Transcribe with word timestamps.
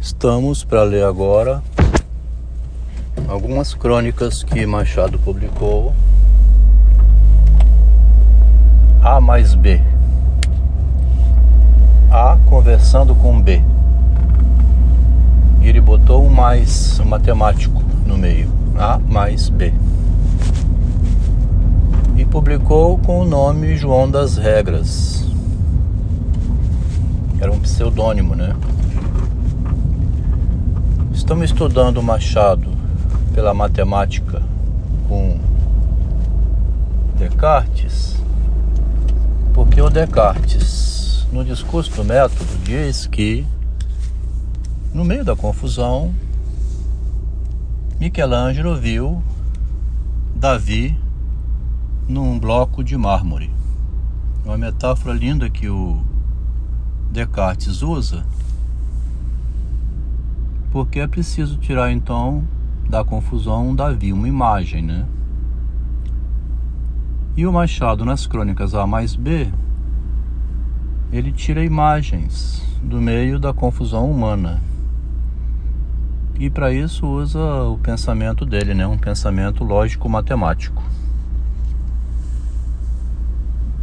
Estamos 0.00 0.64
para 0.64 0.82
ler 0.82 1.04
agora 1.04 1.62
algumas 3.28 3.74
crônicas 3.74 4.42
que 4.42 4.64
Machado 4.64 5.18
publicou. 5.18 5.94
A 9.02 9.20
mais 9.20 9.54
B. 9.54 9.78
A 12.10 12.38
conversando 12.46 13.14
com 13.14 13.38
B. 13.42 13.62
E 15.60 15.68
ele 15.68 15.82
botou 15.82 16.24
um 16.24 16.30
mais 16.30 16.98
matemático 17.00 17.82
no 18.06 18.16
meio. 18.16 18.50
A 18.78 18.98
mais 18.98 19.50
B. 19.50 19.70
E 22.16 22.24
publicou 22.24 22.96
com 22.96 23.20
o 23.20 23.26
nome 23.26 23.76
João 23.76 24.10
das 24.10 24.38
Regras. 24.38 25.26
Era 27.38 27.52
um 27.52 27.60
pseudônimo, 27.60 28.34
né? 28.34 28.56
Estamos 31.30 31.44
estudando 31.44 32.02
Machado 32.02 32.68
pela 33.32 33.54
matemática 33.54 34.42
com 35.08 35.38
Descartes, 37.16 38.20
porque 39.54 39.80
o 39.80 39.88
Descartes, 39.88 41.28
no 41.30 41.44
discurso 41.44 41.92
do 41.92 42.04
método, 42.04 42.44
diz 42.64 43.06
que 43.06 43.46
no 44.92 45.04
meio 45.04 45.24
da 45.24 45.36
confusão, 45.36 46.12
Michelangelo 48.00 48.74
viu 48.74 49.22
Davi 50.34 50.98
num 52.08 52.40
bloco 52.40 52.82
de 52.82 52.96
mármore. 52.96 53.52
Uma 54.44 54.58
metáfora 54.58 55.14
linda 55.14 55.48
que 55.48 55.68
o 55.68 56.02
Descartes 57.08 57.82
usa 57.82 58.24
porque 60.70 61.00
é 61.00 61.06
preciso 61.06 61.56
tirar 61.58 61.90
então 61.90 62.44
da 62.88 63.04
confusão 63.04 63.68
um 63.68 63.74
Davi, 63.74 64.12
uma 64.12 64.28
imagem, 64.28 64.82
né? 64.82 65.06
E 67.36 67.46
o 67.46 67.52
Machado 67.52 68.04
nas 68.04 68.26
crônicas 68.26 68.74
A 68.74 68.86
mais 68.86 69.14
B, 69.14 69.48
ele 71.12 71.32
tira 71.32 71.64
imagens 71.64 72.62
do 72.82 73.00
meio 73.00 73.38
da 73.38 73.52
confusão 73.52 74.10
humana. 74.10 74.60
E 76.38 76.48
para 76.48 76.72
isso 76.72 77.06
usa 77.06 77.38
o 77.64 77.78
pensamento 77.78 78.46
dele, 78.46 78.74
né? 78.74 78.86
Um 78.86 78.98
pensamento 78.98 79.62
lógico-matemático. 79.62 80.82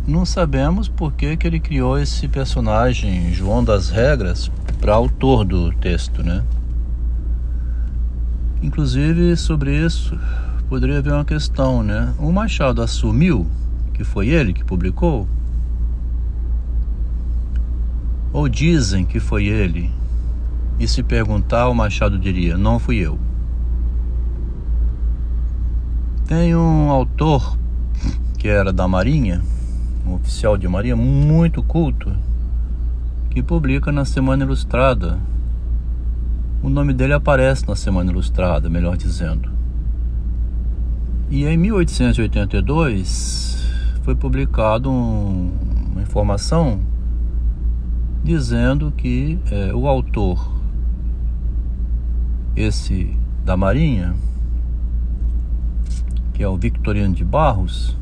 Não 0.08 0.26
sabemos 0.26 0.88
por 0.88 1.14
que, 1.14 1.36
que 1.36 1.46
ele 1.46 1.60
criou 1.60 2.00
esse 2.00 2.28
personagem 2.28 3.34
João 3.34 3.64
das 3.64 3.90
Regras 3.90 4.50
para 4.80 4.94
autor 4.94 5.44
do 5.44 5.72
texto, 5.74 6.24
né? 6.24 6.44
Inclusive 8.62 9.36
sobre 9.36 9.86
isso 9.86 10.18
poderia 10.68 10.98
haver 10.98 11.14
uma 11.14 11.26
questão, 11.26 11.84
né? 11.84 12.14
O 12.20 12.32
Machado 12.32 12.82
assumiu 12.82 13.48
que 13.94 14.04
foi 14.04 14.30
ele 14.30 14.54
que 14.54 14.64
publicou? 14.64 15.28
Ou 18.34 18.50
dizem 18.50 19.06
que 19.06 19.20
foi 19.20 19.46
ele? 19.46 19.92
E 20.80 20.88
se 20.88 21.02
perguntar, 21.02 21.70
o 21.70 21.74
Machado 21.74 22.20
diria: 22.20 22.58
Não 22.58 22.78
fui 22.78 22.98
eu. 22.98 23.18
Tem 26.28 26.56
um 26.56 26.92
autor 26.92 27.58
que 28.38 28.48
era 28.48 28.72
da 28.74 28.88
Marinha, 28.88 29.42
um 30.06 30.16
oficial 30.16 30.58
de 30.58 30.68
Marinha 30.68 30.96
muito 30.96 31.64
culto, 31.64 32.16
que 33.30 33.42
publica 33.42 33.92
na 33.92 34.06
Semana 34.06 34.44
Ilustrada 34.44 35.18
o 36.62 36.70
nome 36.70 36.94
dele 36.94 37.14
aparece 37.14 37.68
na 37.68 37.76
Semana 37.76 38.12
Ilustrada, 38.12 38.70
melhor 38.70 38.96
dizendo. 38.98 39.50
E 41.30 41.46
em 41.46 41.58
1882 41.58 43.70
foi 44.02 44.16
publicado 44.16 44.90
um, 44.90 45.52
uma 45.92 46.02
informação 46.02 46.80
dizendo 48.24 48.92
que 48.92 49.38
é, 49.52 49.72
o 49.74 49.88
autor, 49.88 50.58
esse 52.56 53.16
da 53.46 53.56
Marinha, 53.56 54.16
que 56.34 56.42
é 56.42 56.48
o 56.48 56.58
Victoriano 56.58 57.14
de 57.14 57.24
Barros, 57.24 57.96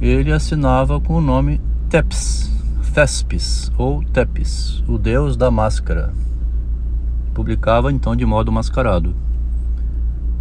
ele 0.00 0.32
assinava 0.32 1.00
com 1.00 1.14
o 1.14 1.20
nome 1.20 1.60
Teps, 1.88 2.52
Thespis 2.94 3.72
ou 3.76 4.04
Tepes, 4.04 4.84
o 4.86 4.96
deus 4.98 5.36
da 5.36 5.50
máscara 5.50 6.12
publicava 7.34 7.92
então 7.92 8.14
de 8.14 8.24
modo 8.24 8.52
mascarado. 8.52 9.14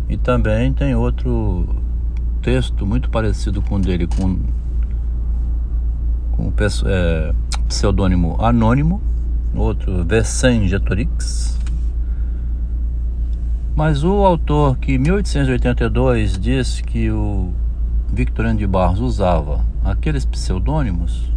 E 0.07 0.15
também 0.15 0.71
tem 0.71 0.95
outro 0.95 1.67
texto 2.41 2.85
muito 2.85 3.09
parecido 3.09 3.61
com 3.61 3.75
o 3.75 3.79
dele, 3.79 4.07
com, 4.07 4.37
com 6.33 6.53
é, 6.85 7.33
pseudônimo 7.67 8.37
Anônimo, 8.39 9.01
outro 9.55 10.03
Vercingetorix. 10.03 11.57
Mas 13.75 14.03
o 14.03 14.23
autor 14.23 14.77
que 14.77 14.93
em 14.93 14.97
1882 14.99 16.37
disse 16.37 16.83
que 16.83 17.09
o 17.09 17.51
Victoriano 18.11 18.59
de 18.59 18.67
Barros 18.67 18.99
usava 18.99 19.65
aqueles 19.83 20.23
pseudônimos 20.25 21.33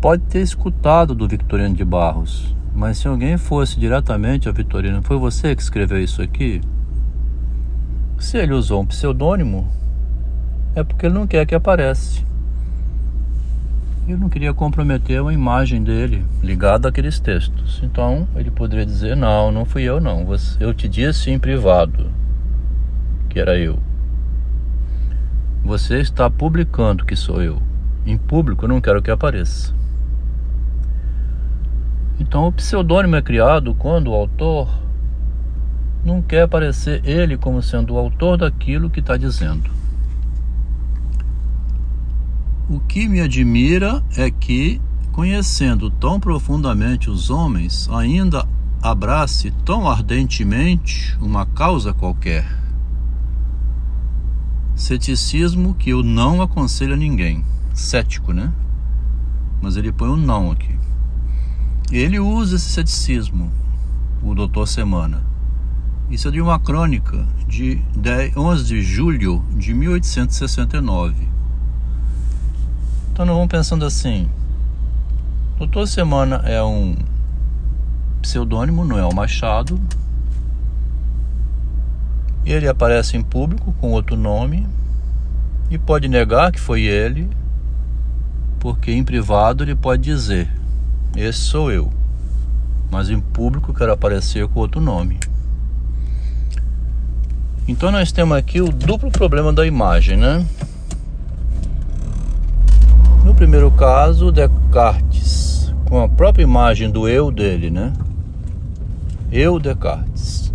pode 0.00 0.22
ter 0.22 0.40
escutado 0.40 1.14
do 1.14 1.28
Victoriano 1.28 1.74
de 1.74 1.84
Barros 1.84 2.56
mas 2.74 2.98
se 2.98 3.08
alguém 3.08 3.36
fosse 3.36 3.78
diretamente 3.78 4.48
ao 4.48 4.54
Vitorino, 4.54 5.02
foi 5.02 5.16
você 5.16 5.54
que 5.54 5.62
escreveu 5.62 6.02
isso 6.02 6.22
aqui? 6.22 6.60
Se 8.18 8.36
ele 8.36 8.52
usou 8.52 8.82
um 8.82 8.86
pseudônimo, 8.86 9.68
é 10.74 10.82
porque 10.82 11.06
ele 11.06 11.14
não 11.14 11.26
quer 11.26 11.46
que 11.46 11.54
apareça. 11.54 12.22
Ele 14.06 14.16
não 14.16 14.28
queria 14.28 14.54
comprometer 14.54 15.20
uma 15.20 15.34
imagem 15.34 15.82
dele 15.82 16.24
ligada 16.42 16.88
àqueles 16.88 17.20
textos. 17.20 17.80
Então 17.82 18.26
ele 18.34 18.50
poderia 18.50 18.86
dizer: 18.86 19.16
Não, 19.16 19.52
não 19.52 19.64
fui 19.64 19.82
eu, 19.82 20.00
não. 20.00 20.26
Eu 20.58 20.72
te 20.72 20.88
disse 20.88 21.30
em 21.30 21.38
privado 21.38 22.10
que 23.28 23.38
era 23.38 23.58
eu. 23.58 23.78
Você 25.62 25.98
está 25.98 26.30
publicando 26.30 27.04
que 27.04 27.14
sou 27.14 27.42
eu. 27.42 27.60
Em 28.06 28.16
público 28.16 28.64
eu 28.64 28.68
não 28.68 28.80
quero 28.80 29.02
que 29.02 29.10
apareça. 29.10 29.74
Então 32.18 32.46
o 32.46 32.52
pseudônimo 32.52 33.16
é 33.16 33.22
criado 33.22 33.74
quando 33.74 34.10
o 34.10 34.14
autor 34.14 34.68
não 36.04 36.22
quer 36.22 36.42
aparecer 36.42 37.02
ele 37.04 37.36
como 37.36 37.62
sendo 37.62 37.94
o 37.94 37.98
autor 37.98 38.38
daquilo 38.38 38.90
que 38.90 39.00
está 39.00 39.16
dizendo. 39.16 39.70
O 42.68 42.80
que 42.80 43.08
me 43.08 43.20
admira 43.20 44.02
é 44.16 44.30
que, 44.30 44.80
conhecendo 45.12 45.90
tão 45.90 46.20
profundamente 46.20 47.08
os 47.08 47.30
homens, 47.30 47.88
ainda 47.90 48.46
abrace 48.82 49.50
tão 49.64 49.88
ardentemente 49.88 51.16
uma 51.20 51.46
causa 51.46 51.94
qualquer. 51.94 52.46
Ceticismo 54.74 55.74
que 55.74 55.90
eu 55.90 56.02
não 56.02 56.40
aconselho 56.40 56.94
a 56.94 56.96
ninguém. 56.96 57.44
Cético, 57.74 58.32
né? 58.32 58.52
Mas 59.60 59.76
ele 59.76 59.90
põe 59.90 60.08
um 60.08 60.16
não 60.16 60.52
aqui. 60.52 60.78
Ele 61.90 62.20
usa 62.20 62.56
esse 62.56 62.68
ceticismo, 62.68 63.50
o 64.22 64.34
Doutor 64.34 64.68
Semana. 64.68 65.22
Isso 66.10 66.28
é 66.28 66.30
de 66.30 66.38
uma 66.38 66.58
crônica 66.58 67.26
de 67.46 67.76
10, 67.96 68.36
11 68.36 68.64
de 68.64 68.82
julho 68.82 69.42
de 69.52 69.72
1869. 69.72 71.14
Então 73.10 73.24
nós 73.24 73.34
vamos 73.34 73.48
pensando 73.48 73.86
assim: 73.86 74.28
Doutor 75.56 75.88
Semana 75.88 76.42
é 76.44 76.62
um 76.62 76.94
pseudônimo, 78.20 78.84
não 78.84 78.98
é 78.98 79.06
o 79.06 79.14
Machado. 79.14 79.80
Ele 82.44 82.68
aparece 82.68 83.16
em 83.16 83.22
público 83.22 83.72
com 83.80 83.92
outro 83.92 84.14
nome 84.14 84.66
e 85.70 85.78
pode 85.78 86.06
negar 86.06 86.52
que 86.52 86.60
foi 86.60 86.82
ele, 86.82 87.30
porque 88.60 88.92
em 88.92 89.02
privado 89.02 89.64
ele 89.64 89.74
pode 89.74 90.02
dizer 90.02 90.57
esse 91.16 91.38
sou 91.38 91.70
eu. 91.70 91.90
Mas 92.90 93.10
em 93.10 93.20
público 93.20 93.74
quero 93.74 93.92
aparecer 93.92 94.46
com 94.48 94.60
outro 94.60 94.80
nome. 94.80 95.18
Então 97.66 97.90
nós 97.90 98.10
temos 98.10 98.36
aqui 98.36 98.60
o 98.60 98.72
duplo 98.72 99.10
problema 99.10 99.52
da 99.52 99.66
imagem, 99.66 100.16
né? 100.16 100.44
No 103.24 103.34
primeiro 103.34 103.70
caso, 103.70 104.32
Descartes, 104.32 105.74
com 105.84 106.00
a 106.00 106.08
própria 106.08 106.42
imagem 106.42 106.90
do 106.90 107.06
eu 107.06 107.30
dele, 107.30 107.70
né? 107.70 107.92
Eu 109.30 109.58
Descartes. 109.58 110.52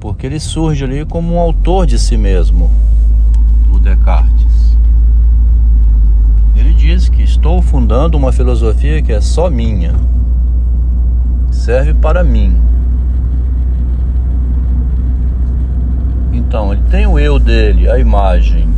Porque 0.00 0.26
ele 0.26 0.40
surge 0.40 0.82
ali 0.82 1.04
como 1.04 1.34
um 1.34 1.38
autor 1.38 1.86
de 1.86 1.98
si 1.98 2.16
mesmo, 2.16 2.70
o 3.72 3.78
Descartes 3.78 4.39
diz 7.00 7.08
que 7.08 7.22
estou 7.22 7.62
fundando 7.62 8.18
uma 8.18 8.30
filosofia 8.30 9.00
que 9.00 9.10
é 9.10 9.22
só 9.22 9.48
minha. 9.48 9.94
serve 11.50 11.94
para 11.94 12.22
mim. 12.22 12.54
Então, 16.32 16.72
ele 16.72 16.82
tem 16.90 17.06
o 17.06 17.18
eu 17.18 17.38
dele, 17.38 17.90
a 17.90 17.98
imagem 17.98 18.68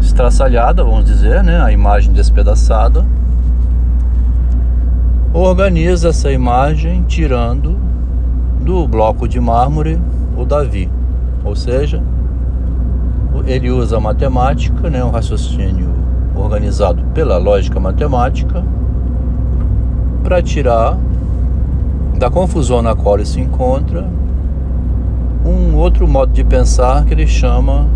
estraçalhada, 0.00 0.82
vamos 0.82 1.04
dizer, 1.04 1.42
né? 1.42 1.60
A 1.62 1.70
imagem 1.72 2.12
despedaçada. 2.12 3.04
Organiza 5.32 6.08
essa 6.08 6.30
imagem 6.32 7.04
tirando 7.06 7.76
do 8.60 8.86
bloco 8.88 9.28
de 9.28 9.40
mármore 9.40 10.00
o 10.36 10.44
Davi. 10.44 10.90
Ou 11.44 11.54
seja, 11.54 12.02
ele 13.46 13.70
usa 13.70 13.98
a 13.98 14.00
matemática, 14.00 14.88
né, 14.90 15.04
um 15.04 15.10
raciocínio 15.10 16.03
organizado 16.34 17.02
pela 17.14 17.36
lógica 17.38 17.78
matemática, 17.78 18.64
para 20.22 20.42
tirar 20.42 20.96
da 22.18 22.30
confusão 22.30 22.80
na 22.80 22.94
qual 22.94 23.16
ele 23.16 23.26
se 23.26 23.40
encontra 23.40 24.06
um 25.44 25.76
outro 25.76 26.08
modo 26.08 26.32
de 26.32 26.42
pensar 26.42 27.04
que 27.04 27.12
ele 27.12 27.26
chama 27.26 27.86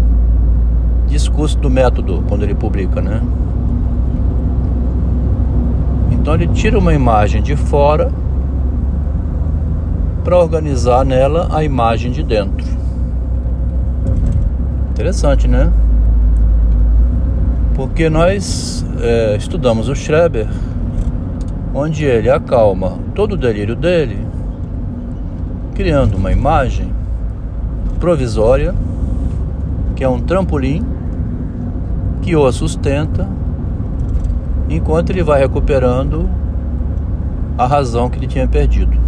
discurso 1.06 1.58
do 1.58 1.70
método 1.70 2.23
quando 2.29 2.43
ele 2.43 2.55
publica, 2.55 3.00
né? 3.00 3.23
Então 6.11 6.34
ele 6.34 6.49
tira 6.49 6.79
uma 6.79 6.93
imagem 6.93 7.41
de 7.41 7.56
fora 7.56 8.12
para 10.23 10.37
organizar 10.37 11.05
nela 11.06 11.49
a 11.50 11.64
imagem 11.64 12.12
de 12.12 12.23
dentro. 12.23 12.67
Interessante, 14.91 15.49
né? 15.49 15.73
Porque 17.78 18.10
nós 18.10 18.84
é, 19.00 19.36
estudamos 19.36 19.88
o 19.88 19.94
Schreber, 19.94 20.48
onde 21.72 22.04
ele 22.04 22.28
acalma 22.28 22.98
todo 23.14 23.34
o 23.34 23.36
delírio 23.36 23.76
dele, 23.76 24.19
criando 25.76 26.16
uma 26.16 26.32
imagem 26.32 26.92
provisória, 28.00 28.75
que 29.94 30.02
é 30.02 30.08
um 30.08 30.19
trampolim 30.19 30.84
que 32.20 32.34
o 32.34 32.50
sustenta 32.50 33.28
enquanto 34.69 35.10
ele 35.10 35.22
vai 35.22 35.38
recuperando 35.38 36.28
a 37.56 37.64
razão 37.64 38.10
que 38.10 38.19
ele 38.19 38.26
tinha 38.26 38.48
perdido. 38.48 38.98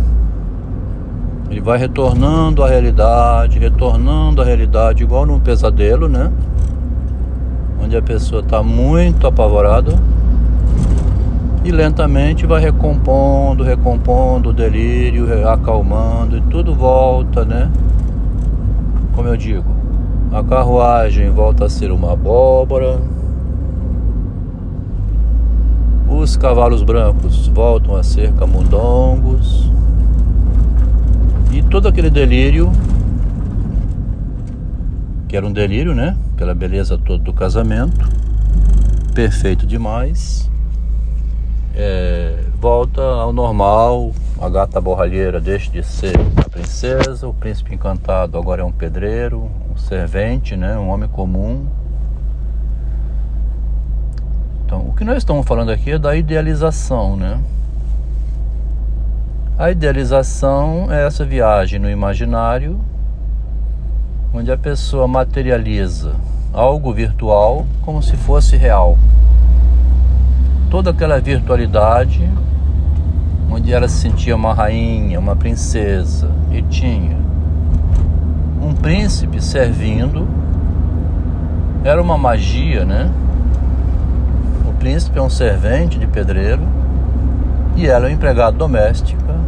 Ele 1.50 1.60
vai 1.60 1.76
retornando 1.76 2.62
à 2.62 2.68
realidade, 2.68 3.58
retornando 3.58 4.40
à 4.40 4.44
realidade, 4.44 5.02
igual 5.02 5.26
num 5.26 5.40
pesadelo, 5.40 6.08
né? 6.08 6.30
Onde 7.82 7.96
a 7.96 8.02
pessoa 8.02 8.42
está 8.42 8.62
muito 8.62 9.26
apavorada 9.26 9.94
e 11.64 11.70
lentamente 11.70 12.46
vai 12.46 12.60
recompondo, 12.60 13.62
recompondo 13.62 14.50
o 14.50 14.52
delírio, 14.52 15.26
acalmando 15.48 16.36
e 16.36 16.40
tudo 16.42 16.74
volta, 16.74 17.44
né? 17.44 17.70
Como 19.14 19.28
eu 19.28 19.36
digo, 19.36 19.70
a 20.32 20.42
carruagem 20.42 21.30
volta 21.30 21.66
a 21.66 21.68
ser 21.68 21.90
uma 21.90 22.12
abóbora, 22.12 23.00
os 26.08 26.36
cavalos 26.36 26.82
brancos 26.82 27.48
voltam 27.48 27.96
a 27.96 28.02
ser 28.02 28.32
camundongos 28.34 29.70
e 31.52 31.62
todo 31.62 31.88
aquele 31.88 32.10
delírio 32.10 32.70
que 35.28 35.36
era 35.36 35.46
um 35.46 35.52
delírio, 35.52 35.94
né? 35.94 36.16
Pela 36.40 36.54
beleza 36.54 36.96
toda 36.96 37.22
do 37.22 37.34
casamento, 37.34 38.08
perfeito 39.14 39.66
demais, 39.66 40.50
é, 41.74 42.44
volta 42.58 43.02
ao 43.02 43.30
normal. 43.30 44.12
A 44.40 44.48
gata 44.48 44.80
borralheira 44.80 45.38
deixa 45.38 45.70
de 45.70 45.82
ser 45.82 46.16
a 46.38 46.48
princesa, 46.48 47.28
o 47.28 47.34
príncipe 47.34 47.74
encantado 47.74 48.38
agora 48.38 48.62
é 48.62 48.64
um 48.64 48.72
pedreiro, 48.72 49.50
um 49.70 49.76
servente, 49.76 50.56
né? 50.56 50.78
Um 50.78 50.88
homem 50.88 51.10
comum 51.10 51.66
então, 54.64 54.86
o 54.88 54.94
que 54.94 55.04
nós 55.04 55.18
estamos 55.18 55.44
falando 55.46 55.70
aqui 55.70 55.90
é 55.90 55.98
da 55.98 56.14
idealização, 56.14 57.16
né? 57.16 57.38
A 59.58 59.70
idealização 59.70 60.86
é 60.90 61.04
essa 61.04 61.22
viagem 61.24 61.78
no 61.78 61.90
imaginário, 61.90 62.80
onde 64.32 64.50
a 64.50 64.56
pessoa 64.56 65.06
materializa 65.06 66.14
algo 66.52 66.92
virtual 66.92 67.66
como 67.82 68.02
se 68.02 68.16
fosse 68.16 68.56
real. 68.56 68.98
Toda 70.70 70.90
aquela 70.90 71.20
virtualidade, 71.20 72.28
onde 73.50 73.72
ela 73.72 73.88
se 73.88 74.00
sentia 74.00 74.36
uma 74.36 74.54
rainha, 74.54 75.18
uma 75.18 75.34
princesa, 75.34 76.30
e 76.50 76.62
tinha 76.62 77.18
um 78.62 78.74
príncipe 78.74 79.42
servindo, 79.42 80.28
era 81.82 82.00
uma 82.00 82.16
magia, 82.16 82.84
né? 82.84 83.10
príncipe 84.80 85.18
é 85.18 85.22
um 85.22 85.28
servente 85.28 85.98
de 85.98 86.06
pedreiro 86.06 86.62
e 87.76 87.86
ela 87.86 88.06
é 88.06 88.08
uma 88.08 88.14
empregada 88.14 88.56
doméstica 88.56 89.38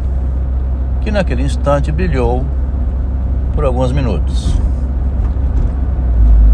que 1.01 1.11
naquele 1.11 1.43
instante 1.43 1.91
brilhou 1.91 2.45
por 3.55 3.65
alguns 3.65 3.91
minutos. 3.93 4.55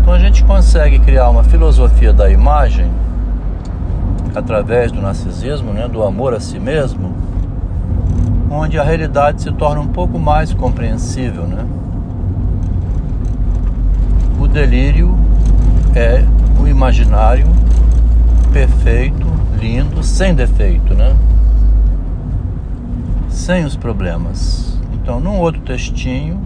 Então 0.08 0.16
a 0.16 0.20
gente 0.20 0.42
consegue 0.42 0.98
criar 1.00 1.28
uma 1.28 1.44
filosofia 1.44 2.14
da 2.14 2.30
imagem 2.30 2.90
através 4.34 4.90
do 4.90 5.02
narcisismo, 5.02 5.70
né, 5.74 5.86
do 5.86 6.02
amor 6.02 6.32
a 6.32 6.40
si 6.40 6.58
mesmo, 6.58 7.14
onde 8.50 8.78
a 8.78 8.82
realidade 8.82 9.42
se 9.42 9.52
torna 9.52 9.82
um 9.82 9.88
pouco 9.88 10.18
mais 10.18 10.54
compreensível, 10.54 11.42
né? 11.42 11.62
O 14.40 14.48
delírio 14.48 15.14
é 15.94 16.24
o 16.58 16.66
imaginário 16.66 17.46
perfeito, 18.50 19.26
lindo, 19.60 20.02
sem 20.02 20.34
defeito, 20.34 20.94
né? 20.94 21.14
Sem 23.28 23.66
os 23.66 23.76
problemas. 23.76 24.74
Então, 24.94 25.20
num 25.20 25.38
outro 25.38 25.60
textinho, 25.60 26.40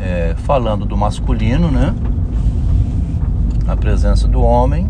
é, 0.00 0.34
falando 0.38 0.84
do 0.84 0.96
masculino, 0.96 1.70
né? 1.70 1.94
A 3.66 3.76
presença 3.76 4.26
do 4.26 4.42
homem 4.42 4.88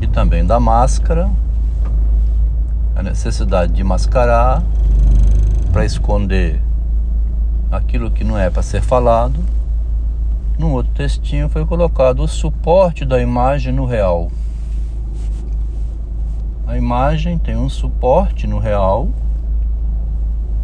e 0.00 0.06
também 0.06 0.44
da 0.44 0.58
máscara, 0.58 1.30
a 2.96 3.02
necessidade 3.02 3.72
de 3.72 3.84
mascarar 3.84 4.62
para 5.72 5.84
esconder 5.84 6.62
aquilo 7.70 8.10
que 8.10 8.24
não 8.24 8.38
é 8.38 8.50
para 8.50 8.62
ser 8.62 8.82
falado 8.82 9.38
no 10.58 10.70
outro 10.70 10.92
textinho 10.92 11.48
foi 11.48 11.64
colocado 11.64 12.20
o 12.20 12.28
suporte 12.28 13.04
da 13.04 13.20
imagem 13.20 13.72
no 13.72 13.84
real. 13.84 14.30
A 16.66 16.76
imagem 16.76 17.38
tem 17.38 17.56
um 17.56 17.68
suporte 17.68 18.46
no 18.46 18.58
real 18.58 19.08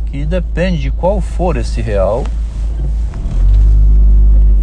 que 0.07 0.25
depende 0.25 0.83
de 0.83 0.90
qual 0.90 1.21
for 1.21 1.57
esse 1.57 1.83
real, 1.83 2.23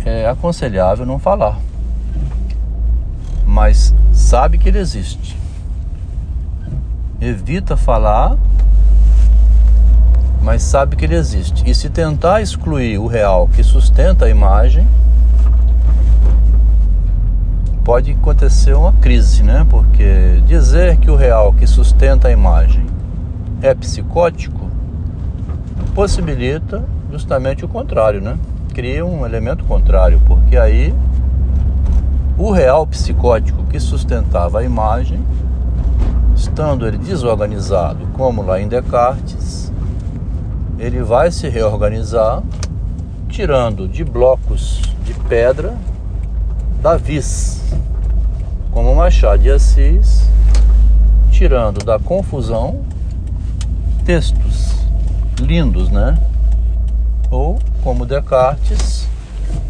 é 0.06 0.30
aconselhável 0.30 1.06
não 1.06 1.18
falar. 1.18 1.60
Mas 3.46 3.94
sabe 4.14 4.60
que 4.60 4.70
ele 4.70 4.78
existe. 4.78 5.36
Evita 7.20 7.76
falar, 7.76 8.38
mas 10.42 10.62
sabe 10.62 10.96
que 10.96 11.06
ele 11.06 11.16
existe. 11.16 11.68
E 11.68 11.74
se 11.74 11.90
tentar 11.90 12.42
excluir 12.42 13.00
o 13.00 13.08
real 13.08 13.48
que 13.48 13.64
sustenta 13.64 14.26
a 14.26 14.30
imagem, 14.30 14.88
pode 17.84 18.12
acontecer 18.12 18.76
uma 18.76 18.94
crise, 18.94 19.42
né? 19.42 19.66
Porque 19.70 20.42
dizer 20.46 20.98
que 20.98 21.10
o 21.10 21.16
real 21.16 21.52
que 21.54 21.66
sustenta 21.66 22.28
a 22.28 22.32
imagem 22.32 22.86
é 23.62 23.74
psicótico 23.74 24.70
possibilita 25.96 26.84
justamente 27.12 27.64
o 27.64 27.68
contrário, 27.68 28.22
né? 28.22 28.38
Cria 28.76 29.06
um 29.06 29.26
elemento 29.26 29.64
contrário, 29.64 30.22
porque 30.28 30.58
aí 30.58 30.94
o 32.38 32.52
real 32.52 32.86
psicótico 32.86 33.64
que 33.64 33.80
sustentava 33.80 34.60
a 34.60 34.64
imagem, 34.66 35.18
estando 36.36 36.86
ele 36.86 36.98
desorganizado, 36.98 38.06
como 38.08 38.42
lá 38.42 38.60
em 38.60 38.68
Descartes, 38.68 39.72
ele 40.78 41.02
vai 41.02 41.32
se 41.32 41.48
reorganizar, 41.48 42.44
tirando 43.30 43.88
de 43.88 44.04
blocos 44.04 44.82
de 45.06 45.14
pedra 45.14 45.74
Davis, 46.82 47.64
como 48.72 48.94
Machado 48.94 49.42
de 49.42 49.52
Assis, 49.52 50.30
tirando 51.32 51.82
da 51.86 51.98
confusão 51.98 52.82
textos 54.04 54.76
lindos, 55.40 55.90
né? 55.90 56.18
Ou 57.32 57.58
como 57.86 58.04
Descartes, 58.04 59.08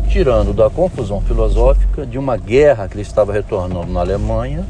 tirando 0.08 0.54
da 0.54 0.70
confusão 0.70 1.20
filosófica 1.20 2.06
de 2.06 2.18
uma 2.18 2.38
guerra 2.38 2.88
que 2.88 2.94
ele 2.94 3.02
estava 3.02 3.34
retornando 3.34 3.92
na 3.92 4.00
Alemanha, 4.00 4.66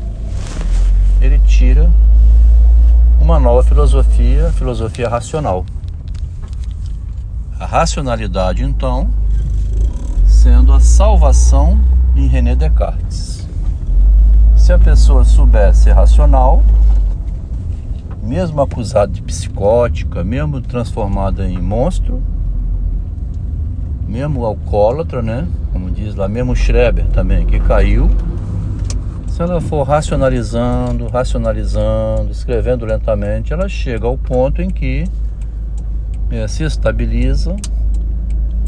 ele 1.22 1.38
tira 1.38 1.92
uma 3.22 3.40
nova 3.40 3.62
filosofia, 3.62 4.52
filosofia 4.54 5.08
racional. 5.08 5.64
A 7.60 7.68
racionalidade, 7.68 8.64
então, 8.64 9.12
sendo 10.26 10.74
a 10.74 10.80
salvação 10.80 11.80
em 12.16 12.26
René 12.26 12.56
Descartes. 12.56 13.48
Se 14.58 14.74
a 14.74 14.80
pessoa 14.80 15.24
souber 15.24 15.76
ser 15.76 15.92
racional, 15.92 16.64
mesmo 18.24 18.60
acusada 18.60 19.12
de 19.12 19.22
psicótica, 19.22 20.24
mesmo 20.24 20.62
transformada 20.62 21.48
em 21.48 21.62
monstro, 21.62 22.24
mesmo 24.16 24.46
alcoólatra, 24.46 25.22
né? 25.22 25.46
Como 25.74 25.92
diz 25.92 26.16
lá, 26.16 26.26
mesmo 26.30 26.56
Schreber 26.56 27.06
também, 27.08 27.46
que 27.46 27.60
caiu. 27.60 28.10
Se 29.28 29.42
ela 29.42 29.60
for 29.60 29.84
racionalizando, 29.84 31.08
racionalizando, 31.08 32.32
escrevendo 32.32 32.86
lentamente, 32.86 33.52
ela 33.52 33.68
chega 33.68 34.08
ao 34.08 34.18
ponto 34.18 34.62
em 34.62 34.70
que 34.70 35.04
é, 36.32 36.48
se 36.48 36.64
estabiliza, 36.64 37.58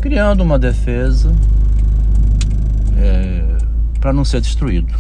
criando 0.02 0.42
uma 0.42 0.60
defesa 0.60 1.32
é, 2.98 3.46
para 4.02 4.12
não 4.12 4.26
ser 4.26 4.42
destruído. 4.42 4.94